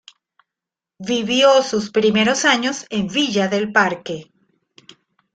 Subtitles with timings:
[0.97, 4.31] Vivió sus primeros años en Villa del Parque.